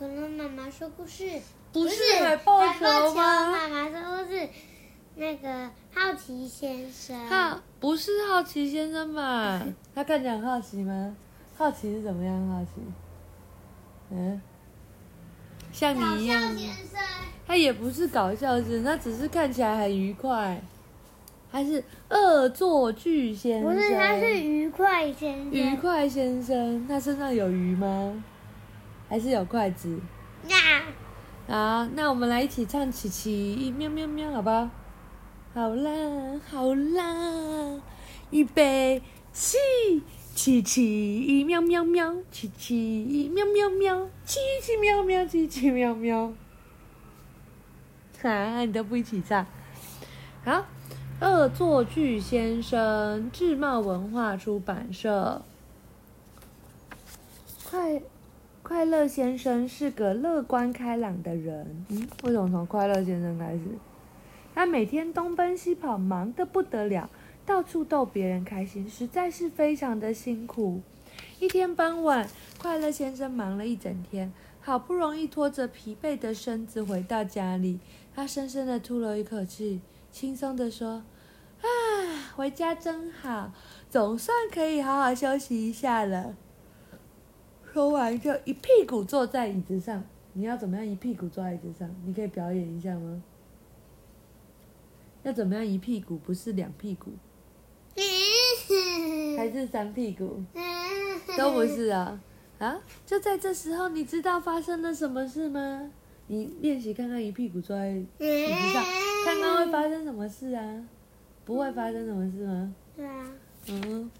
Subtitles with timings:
[0.00, 1.30] 可能妈妈说故事，
[1.74, 4.48] 不是是海豹球吗妈妈说故事，
[5.16, 7.14] 那个好奇先生。
[7.26, 9.62] 好，不是好奇先生吧？
[9.94, 11.14] 他看起来很好奇吗？
[11.54, 12.80] 好奇是怎么样好奇？
[14.10, 14.40] 嗯，
[15.70, 16.48] 像搞你一样笑。
[16.48, 16.98] 先生，
[17.46, 20.58] 他也不是搞笑先生，他只是看起来很愉快。
[21.52, 23.70] 还是恶作剧先生。
[23.70, 25.50] 不是，他是愉快先生。
[25.50, 28.24] 愉快先生，他身上有鱼吗？
[29.10, 29.98] 还是有筷子？
[30.46, 30.56] 呀，
[31.48, 34.70] 好，那我们来一起唱琪琪喵喵喵，好不好？
[35.52, 37.80] 好啦，好啦，
[38.30, 39.58] 预备起，
[40.32, 46.32] 琪琪喵喵喵，琪琪喵喵喵，琪琪喵喵，琪琪喵喵。
[48.22, 49.44] 啊，你都不一起唱。
[50.44, 50.66] 好，
[51.20, 55.42] 恶作剧先生，智茂文化出版社。
[57.68, 58.00] 快
[58.70, 61.84] 快乐先生是个乐观开朗的人。
[61.88, 63.64] 嗯，为什么从快乐先生开始？
[64.54, 67.10] 他每天东奔西跑，忙得不得了，
[67.44, 70.80] 到处逗别人开心，实在是非常的辛苦。
[71.40, 72.28] 一天傍晚，
[72.62, 77.80] 快乐先生忙了一整天，好不容易拖着疲惫的身子回到家里，
[78.14, 79.80] 他深深的吐了一口气，
[80.12, 81.02] 轻松的说
[81.60, 81.66] ：“啊，
[82.36, 83.50] 回家真好，
[83.90, 86.36] 总算可以好好休息一下了。”
[87.72, 90.02] 说完就一屁股坐在椅子上。
[90.32, 91.88] 你要怎么样一屁股坐在椅子上？
[92.04, 93.22] 你可以表演一下吗？
[95.22, 96.16] 要怎么样一屁股？
[96.18, 97.10] 不是两屁股，
[99.36, 100.42] 还是三屁股？
[101.36, 102.20] 都不是啊！
[102.58, 102.80] 啊！
[103.06, 105.90] 就在这时候，你知道发生了什么事吗？
[106.28, 108.24] 你练习看看一屁股坐在椅子
[108.72, 108.84] 上，
[109.24, 110.84] 看看会发生什么事啊？
[111.44, 112.74] 不会发生什么事吗？
[112.96, 113.26] 对啊，
[113.68, 114.10] 嗯，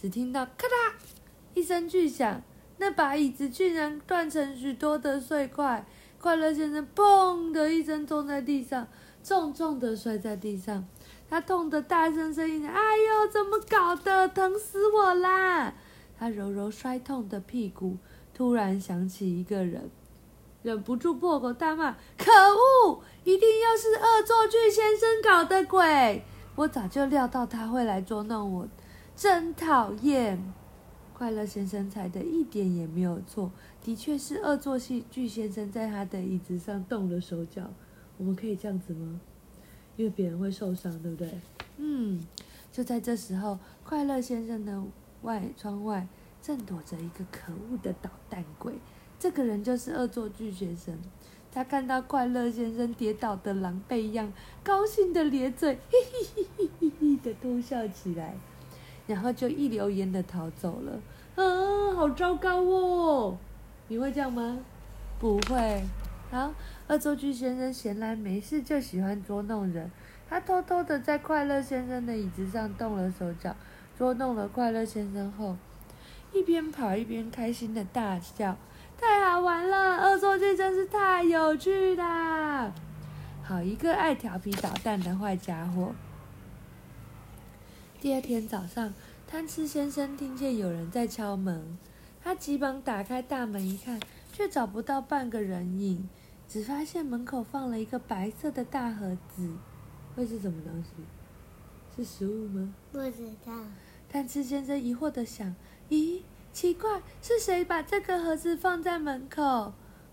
[0.00, 0.92] 只听到咔嗒
[1.54, 2.40] 一声巨响，
[2.78, 5.84] 那把椅子居然断成许多的碎块。
[6.20, 8.88] 快乐先生砰的一声撞在地上，
[9.22, 10.84] 重重的摔在地上。
[11.30, 14.26] 他痛得大声声音：“哎呦，怎么搞的？
[14.28, 15.74] 疼死我啦！”
[16.18, 17.98] 他揉揉摔痛的屁股，
[18.34, 19.90] 突然想起一个人，
[20.62, 23.00] 忍不住破口大骂：“可恶！
[23.22, 26.24] 一定又是恶作剧先生搞的鬼！
[26.56, 28.68] 我早就料到他会来捉弄我，
[29.14, 30.52] 真讨厌！”
[31.18, 33.50] 快乐先生猜的一点也没有错，
[33.82, 37.68] 的确是恶作剧先生在他的椅子上动了手脚。
[38.16, 39.20] 我们可以这样子吗？
[39.96, 41.28] 因为别人会受伤，对不对？
[41.78, 42.24] 嗯，
[42.70, 44.80] 就在这时候，快乐先生的
[45.22, 46.06] 外窗外
[46.40, 48.74] 正躲着一个可恶的捣蛋鬼。
[49.18, 50.96] 这个人就是恶作剧先生。
[51.50, 58.36] 他看到快乐先生跌倒的狼狈样，高兴的咧嘴，嘿嘿嘿嘿嘿嘿的偷笑起来，
[59.08, 60.92] 然后就一溜烟的逃走了。
[61.34, 63.36] 啊，好糟糕哦！
[63.88, 64.58] 你会这样吗？
[65.18, 65.82] 不会。
[66.30, 66.52] 好，
[66.86, 69.90] 恶作剧先生闲来没事就喜欢捉弄人。
[70.28, 73.56] 他偷偷的在快乐先生的椅子上动了手脚，
[73.96, 75.56] 捉弄了快乐先生后，
[76.34, 78.56] 一边跑一边开心的大笑，
[79.00, 79.96] 太好玩了！
[79.96, 82.70] 恶作剧真是太有趣啦！
[83.42, 85.94] 好一个爱调皮捣蛋的坏家伙。
[88.00, 88.94] 第二天早上，
[89.26, 91.76] 贪吃先生听见有人在敲门，
[92.22, 93.98] 他急忙打开大门一看，
[94.32, 96.08] 却找不到半个人影，
[96.48, 99.50] 只发现门口放了一个白色的大盒子，
[100.14, 100.90] 会是什么东西？
[101.96, 102.72] 是食物吗？
[102.92, 103.52] 不知道。
[104.08, 105.56] 贪吃先生疑惑的想
[105.90, 106.22] ：“咦，
[106.52, 109.72] 奇怪，是谁把这个盒子放在门口？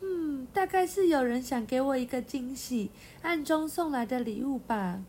[0.00, 5.02] 嗯，大概是有人想给我一个惊喜，暗中送来的礼物吧。”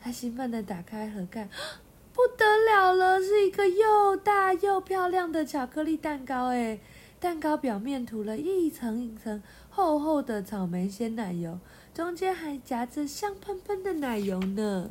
[0.00, 1.48] 他兴奋的打开盒盖，
[2.14, 6.80] 不得了了，是一个又大又漂亮的巧克力蛋糕诶！
[7.20, 11.58] 蛋糕表面涂了一层一层厚厚的草莓鲜奶油，
[11.92, 14.90] 中间还夹着香喷喷的奶油呢。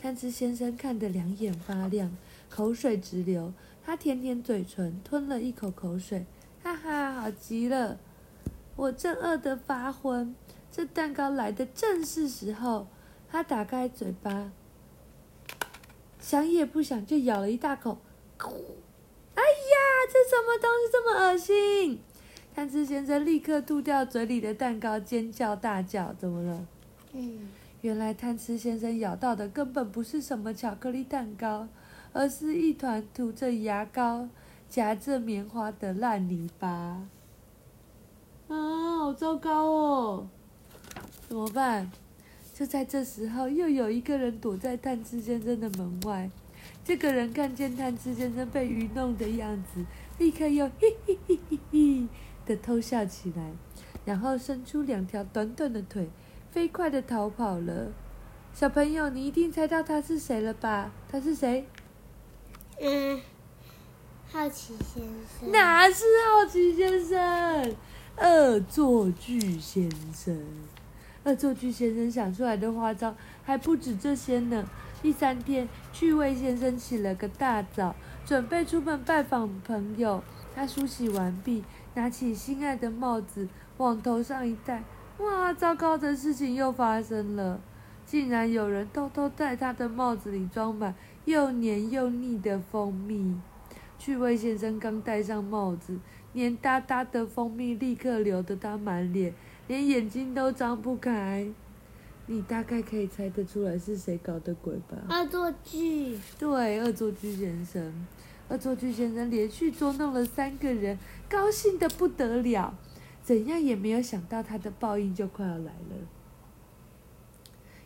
[0.00, 2.16] 贪吃先生看得两眼发亮，
[2.48, 3.52] 口水直流。
[3.84, 6.24] 他舔舔嘴唇，吞了一口口水，
[6.62, 7.98] 哈哈，好极了！
[8.76, 10.34] 我正饿得发昏，
[10.72, 12.86] 这蛋糕来的正是时候。
[13.34, 14.52] 他打开嘴巴，
[16.20, 17.98] 想也不想就咬了一大口。
[18.38, 19.76] 哎呀，
[20.08, 22.00] 这什么东西这么恶心！
[22.54, 26.64] 贪吃先生立刻吐掉嘴里的蛋糕，尖叫大叫：“怎么了？”
[27.12, 27.48] 嗯，
[27.80, 31.66] 原来贪吃先生咬到的根本不是什么巧克力蛋糕，
[32.12, 34.28] 而是一团涂着牙膏、
[34.68, 36.68] 夹着棉花的烂泥巴。
[38.46, 40.28] 啊，好糟糕哦！
[41.28, 41.90] 怎么办？
[42.54, 46.30] 就在这时候，又有一个人躲在贪吃先生的门外。
[46.84, 49.84] 这个人看见贪吃先生被愚弄的样子，
[50.18, 52.08] 立刻又嘿嘿嘿嘿嘿
[52.46, 53.52] 的偷笑起来，
[54.04, 56.08] 然后伸出两条短短的腿，
[56.52, 57.90] 飞快的逃跑了。
[58.54, 60.92] 小朋友，你一定猜到他是谁了吧？
[61.10, 61.66] 他是谁？
[62.80, 63.20] 嗯，
[64.30, 65.02] 好奇先
[65.40, 65.50] 生。
[65.50, 67.74] 哪是好奇先生？
[68.16, 70.40] 恶作剧先生。
[71.24, 74.68] 恶作剧先生想出来的花招还不止这些呢。
[75.02, 77.94] 第三天，趣味先生起了个大早，
[78.24, 80.22] 准备出门拜访朋友。
[80.54, 83.48] 他梳洗完毕，拿起心爱的帽子
[83.78, 84.84] 往头上一戴，
[85.18, 85.52] 哇！
[85.52, 87.60] 糟糕的事情又发生了，
[88.06, 90.94] 竟然有人偷偷在他的帽子里装满
[91.24, 93.34] 又黏又腻的蜂蜜。
[93.98, 95.98] 趣味先生刚戴上帽子，
[96.34, 99.34] 黏哒哒的蜂蜜立刻流得他满脸。
[99.66, 101.46] 连眼睛都张不开，
[102.26, 104.98] 你大概可以猜得出来是谁搞的鬼吧？
[105.08, 106.18] 恶作剧。
[106.38, 108.06] 对，恶作剧先生。
[108.48, 110.98] 恶作剧先生连续捉弄了三个人，
[111.30, 112.76] 高兴的不得了。
[113.22, 115.96] 怎样也没有想到他的报应就快要来了。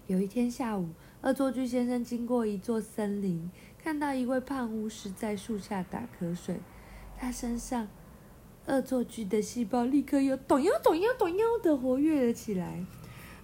[0.08, 0.88] 有一天下午，
[1.20, 3.48] 恶作剧先生经过一座森林，
[3.80, 6.58] 看到一位胖巫师在树下打瞌睡，
[7.16, 7.86] 他身上。
[8.68, 12.84] 恶作剧的细胞立刻又咚哟咚哟咚哟的活跃了起来。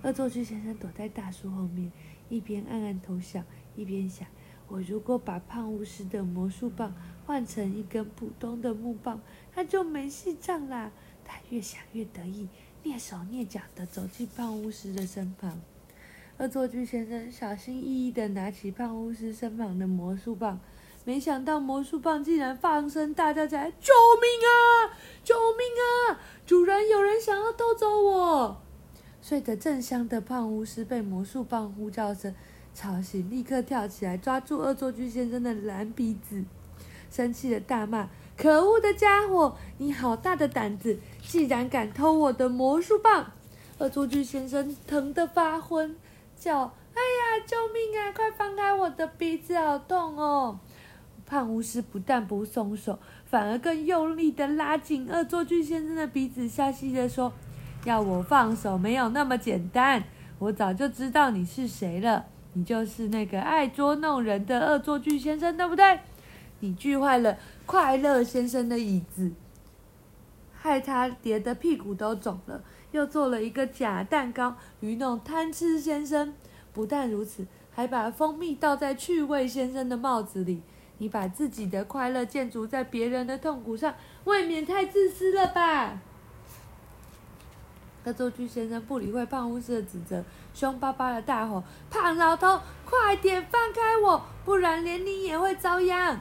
[0.03, 1.91] 恶作剧先生躲在大树后面，
[2.29, 3.43] 一边暗暗偷笑，
[3.75, 4.29] 一边想：
[4.69, 6.94] 我如果把胖巫师的魔术棒
[7.25, 9.19] 换成一根普通的木棒，
[9.55, 10.93] 他就没戏唱啦。
[11.25, 12.47] 他越想越得意，
[12.85, 15.59] 蹑手蹑脚地走进胖巫师的身旁。
[16.37, 20.61] 恶作剧先生小心翼翼地拿起胖巫师身旁的魔术棒。
[21.04, 24.96] 没想到魔术棒竟然放声大叫起来：“救命啊！
[25.22, 26.18] 救命啊！
[26.46, 28.56] 主人，有人想要偷走我！”
[29.20, 32.34] 睡得正香的胖巫师被魔术棒呼叫声
[32.74, 36.42] 吵醒，立刻跳起来抓住恶作剧先生的蓝鼻子，
[37.10, 39.56] 生气的大骂：“可恶的家伙！
[39.76, 43.32] 你好大的胆子，竟然敢偷我的魔术棒！”
[43.78, 45.96] 恶作剧先生疼得发昏，
[46.38, 48.12] 叫：“哎呀，救命啊！
[48.12, 50.58] 快放开我的鼻子，好痛哦！”
[51.26, 57.32] 胖巫师不但不松手，反而更用力的拉紧恶作剧先生的鼻子，笑嘻嘻的说
[57.85, 60.05] ：“要我放手没有那么简单，
[60.38, 66.00] 我早就知道你是谁了，你就是那个爱捉弄人的恶作剧先生，对不对？
[66.61, 69.32] 你锯坏了快乐先生的椅子，
[70.53, 72.62] 害他跌得屁股都肿了，
[72.93, 76.35] 又做了一个假蛋糕愚弄贪吃先生。
[76.73, 80.61] 不但如此，还把蜂蜜倒在趣味先生的帽子里。”
[80.99, 83.94] 你把自己的快乐建筑在别人的痛苦上，
[84.25, 86.00] 未免太自私了吧？
[88.05, 96.20] 恶作剧先生不理会胖巫师的指责，凶巴巴的大吼：“胖老头，快点放开我，不然连你也会遭殃！”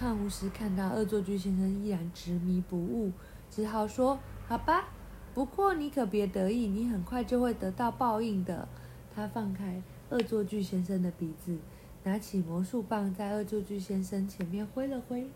[0.00, 3.12] 胖巫师看到恶作剧先生依然执迷不悟，
[3.50, 4.86] 只好说：“好吧，
[5.34, 8.66] 不过你可别得意，你很快就会得到报应的。”
[9.14, 11.58] 他放开恶作剧先生的鼻子。
[12.04, 15.28] 拿起魔术棒，在恶作剧先生前面挥了挥，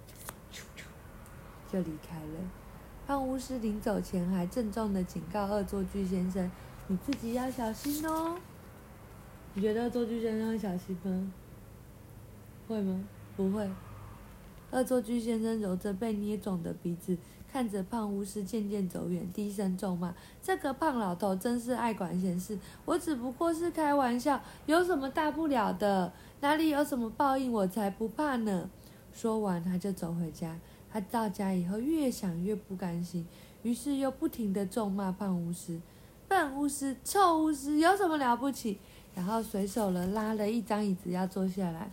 [1.72, 2.40] 就离开了。
[3.06, 6.50] 胖巫师临走前还郑重的警告恶作剧先生
[6.88, 8.36] ：“你自己要小心哦。”
[9.54, 11.32] 你觉得恶作剧先生会小心吗？
[12.66, 13.04] 会吗？
[13.36, 13.70] 不会。
[14.72, 17.16] 恶作剧先生揉着被捏肿的鼻子，
[17.56, 20.14] 看着胖巫师渐渐走远，低声咒骂
[20.44, 22.58] ：“这个胖老头真是爱管闲事！
[22.84, 28.68] 我只不过是开玩笑，有什么大不了的？”哪里有什么报应，我才不怕呢！
[29.10, 30.54] 说完，他就走回家。
[30.92, 33.26] 他到家以后，越想越不甘心，
[33.62, 35.80] 于是又不停的咒骂胖巫师
[36.28, 38.78] ：“笨巫师，臭巫师，有什么了不起？”
[39.16, 41.90] 然后随手了拉了一张椅子要坐下来，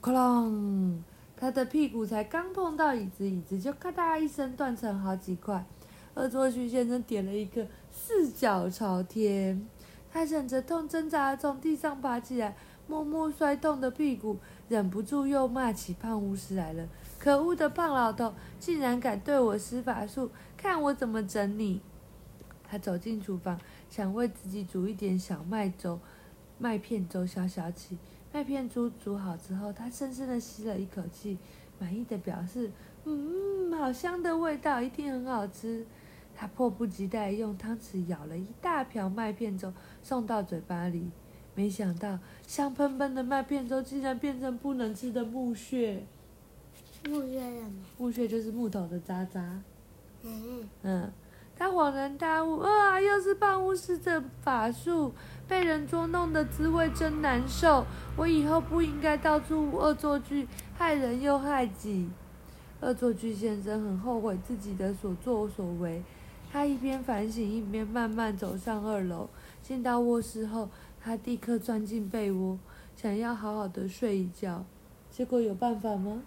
[0.00, 0.96] 哐啷，
[1.40, 5.64] 他的屁股才刚碰到椅子，椅子就咔嗒一声断成好几块。
[6.12, 9.66] 恶作剧先生点了一个四脚朝天，
[10.12, 12.54] 他忍着痛挣扎从地上爬起来。
[12.86, 14.36] 默默摔痛的屁股，
[14.68, 16.86] 忍不住又骂起胖巫师来了。
[17.18, 21.80] 可恶的胖老头，竟然敢对我施法术，看我怎么整你！
[22.64, 26.00] 他走进厨房，想为自己煮一点小麦粥、
[26.58, 27.96] 麦片粥消消气。
[28.32, 31.36] 麦片粥煮好之后，他深深的吸了一口气，
[31.78, 32.70] 满意的表示
[33.04, 35.84] ：“嗯，好香的味道，一定很好吃。”
[36.36, 39.72] 他迫不及待用汤匙舀了一大瓢麦片粥，
[40.02, 41.10] 送到嘴巴里。
[41.54, 46.06] 没想到香喷喷的麦片粥竟然变成不能吃的木屑。
[47.06, 47.72] 木屑什么？
[47.98, 49.60] 木屑就是木头的渣渣。
[50.22, 50.68] 嗯。
[50.82, 51.12] 嗯，
[51.60, 55.12] 他恍然大悟，啊，又是胖巫师的法术，
[55.46, 57.84] 被人捉弄的滋味真难受。
[58.16, 62.08] 我以后不应该到处恶作剧，害人又害己。
[62.80, 66.02] 恶作剧先生很后悔自己的所作所为，
[66.50, 69.28] 他一边反省，一边慢慢走上二楼。
[69.62, 72.58] 进到卧室后，他立刻钻进被窝，
[72.96, 74.64] 想要好好的睡一觉。
[75.10, 76.22] 结果有办法吗？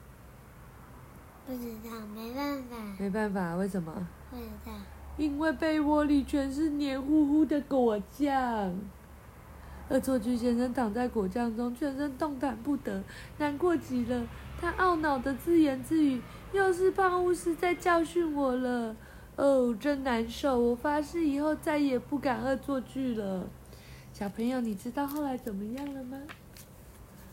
[1.47, 4.07] 不知道，没办法，没办法，为什么？
[4.29, 4.71] 不知道。
[5.17, 8.75] 因为被窝里全是黏糊糊的果酱。
[9.89, 13.03] 恶作剧先生躺在果酱中，全身动弹不得，
[13.37, 14.25] 难过极了。
[14.59, 16.21] 他懊恼的自言自语
[16.53, 18.95] ：“又是胖巫师在教训我了，
[19.35, 20.57] 哦，真难受！
[20.57, 23.47] 我发誓以后再也不敢恶作剧了。”
[24.13, 26.17] 小朋友，你知道后来怎么样了吗？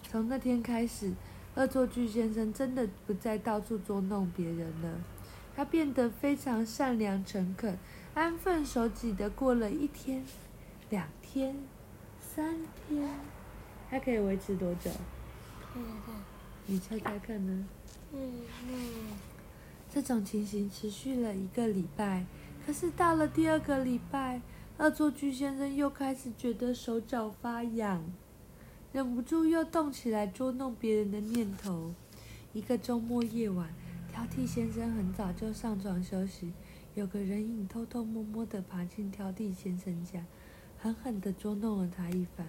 [0.03, 1.13] 从那天开始，
[1.55, 4.89] 恶作剧先生真的不再到处捉弄别人了。
[5.61, 7.77] 他变得非常善良诚恳，
[8.15, 10.25] 安分守己的过了一天、
[10.89, 11.55] 两天、
[12.19, 12.57] 三
[12.89, 13.07] 天。
[13.91, 14.91] 他可以维持多久？
[16.65, 17.67] 你猜猜看呢？
[18.11, 18.33] 嗯
[18.71, 18.75] 嗯。
[19.93, 22.25] 这种情形持续了一个礼拜，
[22.65, 24.41] 可是到了第二个礼拜，
[24.79, 28.03] 恶作剧先生又开始觉得手脚发痒，
[28.95, 31.93] 忍不住又动起来捉弄别人的念头。
[32.55, 33.69] 一个周末夜晚，
[34.21, 36.53] 挑剔先生很早就上床休息，
[36.95, 40.23] 有个人影偷偷摸摸地爬进挑剔先生家，
[40.79, 42.47] 狠狠地捉弄了他一番。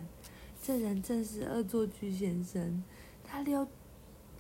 [0.62, 2.84] 这人正是恶作剧先生，
[3.24, 3.66] 他溜。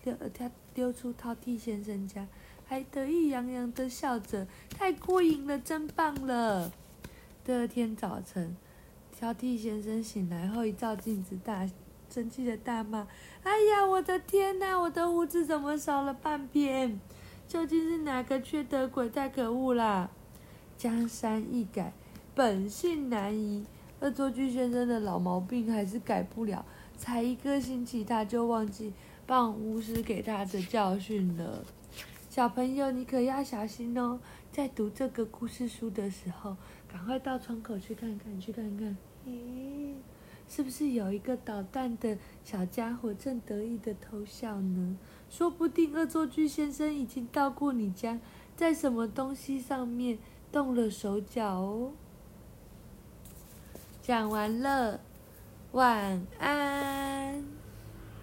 [0.04, 2.28] 溜他溜出挑剔先生家，
[2.66, 6.70] 还得意洋洋地笑着，太过瘾了，真棒了。
[7.46, 8.58] 第二天早晨，
[9.18, 11.70] 挑剔先生醒来后一照镜子，大
[12.10, 13.08] 生气的大骂
[13.44, 17.00] ：“哎呀，我的天哪，我的胡子怎么少了半边？
[17.52, 19.10] 究竟是哪个缺德鬼？
[19.10, 20.10] 太可恶啦！”
[20.80, 21.92] 江山易改，
[22.34, 23.66] 本性难移，
[24.00, 26.66] 恶作剧先生的老毛病还是改不了。
[26.96, 28.94] 才一个星期，他就忘记。
[29.28, 31.66] 棒巫师给他的教训了，
[32.30, 34.20] 小朋友，你可要小心哦！
[34.50, 36.56] 在读这个故事书的时候，
[36.90, 38.96] 赶快到窗口去看看，去看看，
[39.28, 39.94] 咦，
[40.54, 44.98] 是不是有一个捣蛋的小家伙正得意的偷笑呢？
[45.30, 48.20] 说不定恶作剧先生已经到过你家，
[48.58, 50.20] 在什么东西上面
[50.52, 51.94] 动了手脚哦。
[54.02, 55.00] 讲完了，
[55.72, 57.11] 晚安。